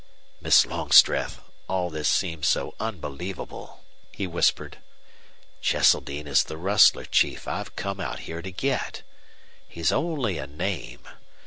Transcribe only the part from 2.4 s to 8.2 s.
so unbelievable," he whispered. "Cheseldine is the rustler chief I've come